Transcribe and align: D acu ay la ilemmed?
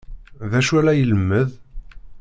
D 0.49 0.51
acu 0.59 0.73
ay 0.75 0.83
la 0.85 0.93
ilemmed? 1.01 1.49